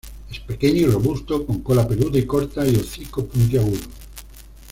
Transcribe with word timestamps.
Es 0.31 0.39
pequeño 0.39 0.81
y 0.81 0.85
robusto, 0.87 1.45
con 1.45 1.61
cola 1.61 1.87
peluda 1.87 2.17
y 2.17 2.25
corta, 2.25 2.65
y 2.67 2.75
hocico 2.75 3.23
puntiagudo. 3.23 3.77